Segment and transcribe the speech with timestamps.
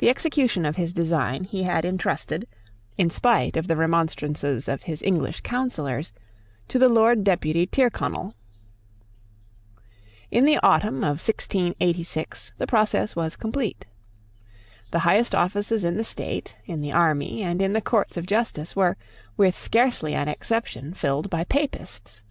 [0.00, 2.46] The execution of his design he had intrusted,
[2.98, 6.12] in spite of the remonstrances of his English counsellors,
[6.68, 8.34] to the Lord Deputy Tyrconnel.
[10.30, 13.86] In the autumn of 1688, the process was complete.
[14.90, 18.76] The highest offices in the state, in the army, and in the Courts of justice,
[18.76, 18.98] were,
[19.38, 22.22] with scarcely an exception, filled by Papists.